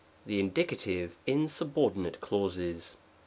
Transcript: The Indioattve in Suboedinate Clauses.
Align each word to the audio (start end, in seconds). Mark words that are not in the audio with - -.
The 0.25 0.41
Indioattve 0.41 1.11
in 1.27 1.45
Suboedinate 1.45 2.19
Clauses. 2.21 2.97